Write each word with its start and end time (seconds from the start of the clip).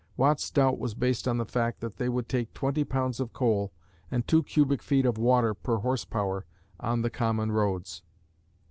Watt's 0.17 0.49
doubt 0.49 0.79
was 0.79 0.95
based 0.95 1.27
on 1.27 1.37
the 1.37 1.45
fact 1.45 1.79
that 1.79 1.97
they 1.97 2.09
would 2.09 2.27
take 2.27 2.55
twenty 2.55 2.83
pounds 2.83 3.19
of 3.19 3.33
coal 3.33 3.71
and 4.09 4.27
two 4.27 4.41
cubic 4.41 4.81
feet 4.81 5.05
of 5.05 5.15
water 5.19 5.53
per 5.53 5.75
horse 5.77 6.05
power 6.05 6.43
on 6.79 7.03
the 7.03 7.11
common 7.11 7.51
roads. 7.51 8.01